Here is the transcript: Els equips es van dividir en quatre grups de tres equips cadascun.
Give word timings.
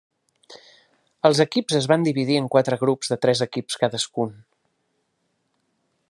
Els 1.29 1.41
equips 1.45 1.75
es 1.79 1.87
van 1.91 2.07
dividir 2.07 2.39
en 2.41 2.49
quatre 2.57 2.79
grups 2.85 3.13
de 3.13 3.17
tres 3.25 3.43
equips 3.47 3.79
cadascun. 3.83 4.35